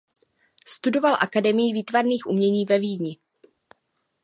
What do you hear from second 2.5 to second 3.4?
ve Vídni.